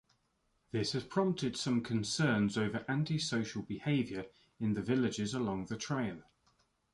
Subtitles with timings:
[0.71, 4.25] This has prompted some concerns over anti-social behaviour
[4.59, 6.23] in the villages along the Trail.